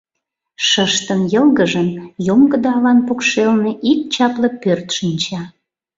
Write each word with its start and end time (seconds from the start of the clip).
Шыштын 0.67 1.21
йылгыжын, 1.33 1.89
йоҥгыдо 2.27 2.67
алан 2.75 2.99
покшелне 3.07 3.71
ик 3.91 3.99
чапле 4.13 4.49
пӧрт 4.61 4.87
шинча. 4.97 5.41